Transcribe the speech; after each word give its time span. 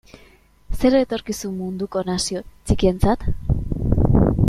Zer 0.77 0.97
etorkizun 0.99 1.53
munduko 1.59 2.03
nazio 2.09 2.41
txikientzat? 2.71 3.29